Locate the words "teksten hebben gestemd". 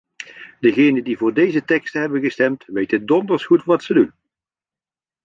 1.65-2.63